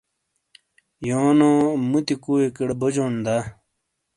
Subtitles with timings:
[1.09, 1.51] یونو
[1.89, 3.37] مُتی کُویئکیڑے بوجون دا؟